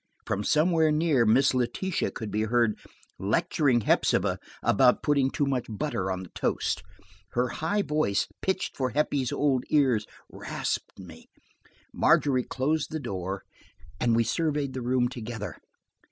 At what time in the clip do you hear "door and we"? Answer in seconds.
12.99-14.23